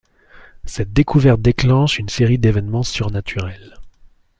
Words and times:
Cette 0.65 0.93
découverte 0.93 1.43
déclenche 1.43 1.99
une 1.99 2.09
série 2.09 2.39
d'événements 2.39 2.81
surnaturels. 2.81 3.77